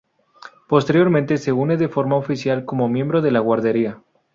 [0.67, 4.01] Posteriormente se une de forma oficial como miembro de la guardería.